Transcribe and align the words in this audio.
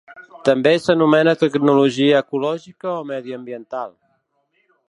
També 0.47 0.71
s'anomena 0.85 1.35
tecnologia 1.43 2.23
ecològica 2.25 2.93
o 2.97 3.07
mediambiental. 3.13 3.93